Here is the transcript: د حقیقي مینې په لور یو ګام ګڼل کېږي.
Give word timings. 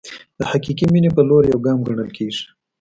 د 0.37 0.39
حقیقي 0.51 0.85
مینې 0.93 1.09
په 1.15 1.21
لور 1.29 1.43
یو 1.51 1.59
ګام 1.65 1.79
ګڼل 1.87 2.09
کېږي. 2.17 2.43